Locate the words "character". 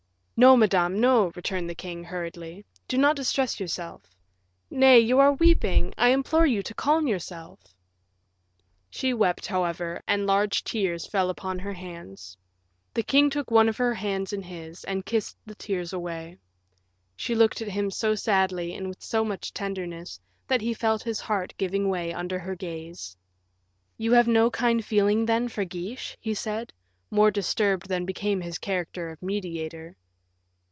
28.57-29.11